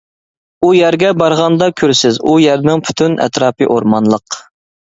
ئۇ 0.61 0.69
يەرگە 0.77 1.11
بارغاندا 1.23 1.67
كۆرىسىز، 1.81 2.19
ئۇ 2.31 2.35
يەرنىڭ 2.47 2.83
پۈتۈن 2.89 3.19
ئەتراپى 3.27 3.69
ئورمانلىق. 3.75 4.43